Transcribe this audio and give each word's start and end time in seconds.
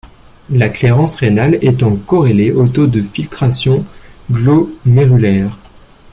La 0.49 0.67
clairance 0.67 1.13
rénale 1.13 1.59
étant 1.61 1.95
corrélée 1.95 2.51
au 2.51 2.67
taux 2.67 2.87
de 2.87 3.03
filtration 3.03 3.85
glomérulaire. 4.31 5.59